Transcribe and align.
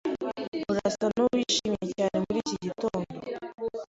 Urasa 0.71 1.05
nuwishimye 1.15 1.83
cyane 1.95 2.17
muri 2.25 2.37
iki 2.43 2.55
gitondo. 2.63 3.15